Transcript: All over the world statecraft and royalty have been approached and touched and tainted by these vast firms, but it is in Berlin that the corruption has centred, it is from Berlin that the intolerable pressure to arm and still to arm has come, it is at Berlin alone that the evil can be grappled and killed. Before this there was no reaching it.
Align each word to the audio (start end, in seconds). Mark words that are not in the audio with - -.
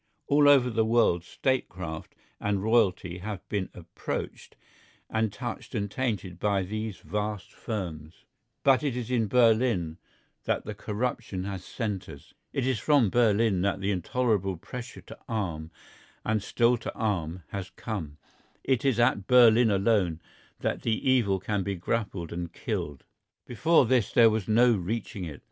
All 0.25 0.49
over 0.49 0.71
the 0.71 0.83
world 0.83 1.23
statecraft 1.23 2.15
and 2.39 2.63
royalty 2.63 3.19
have 3.19 3.47
been 3.49 3.69
approached 3.75 4.55
and 5.11 5.31
touched 5.31 5.75
and 5.75 5.91
tainted 5.91 6.39
by 6.39 6.63
these 6.63 6.97
vast 6.97 7.53
firms, 7.53 8.25
but 8.63 8.81
it 8.81 8.97
is 8.97 9.11
in 9.11 9.27
Berlin 9.27 9.99
that 10.45 10.65
the 10.65 10.73
corruption 10.73 11.43
has 11.43 11.63
centred, 11.63 12.23
it 12.51 12.65
is 12.65 12.79
from 12.79 13.11
Berlin 13.11 13.61
that 13.61 13.79
the 13.79 13.91
intolerable 13.91 14.57
pressure 14.57 15.01
to 15.01 15.19
arm 15.29 15.69
and 16.25 16.41
still 16.41 16.77
to 16.77 16.91
arm 16.95 17.43
has 17.49 17.69
come, 17.69 18.17
it 18.63 18.83
is 18.83 18.99
at 18.99 19.27
Berlin 19.27 19.69
alone 19.69 20.19
that 20.61 20.81
the 20.81 21.07
evil 21.07 21.39
can 21.39 21.61
be 21.61 21.75
grappled 21.75 22.33
and 22.33 22.51
killed. 22.53 23.03
Before 23.45 23.85
this 23.85 24.11
there 24.11 24.31
was 24.31 24.47
no 24.47 24.71
reaching 24.73 25.25
it. 25.25 25.39